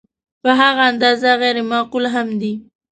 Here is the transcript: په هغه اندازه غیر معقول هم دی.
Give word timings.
په 0.41 0.49
هغه 0.59 0.81
اندازه 0.91 1.29
غیر 1.41 1.57
معقول 1.71 2.05
هم 2.13 2.27
دی. 2.41 2.53